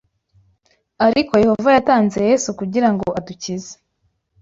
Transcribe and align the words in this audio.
Ariko 1.07 1.33
Yehova 1.43 1.69
yatanze 1.77 2.17
Yesu 2.29 2.49
kugira 2.59 2.87
ngo 2.93 3.07
adukize 3.19 3.73